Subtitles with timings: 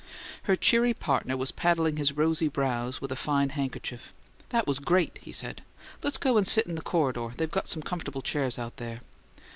[0.49, 4.11] Her cheery partner was paddling his rosy brows with a fine handkerchief.
[4.49, 5.61] "That was great!" he said.
[6.01, 9.01] "Let's go out and sit in the corridor; they've got some comfortable chairs out there."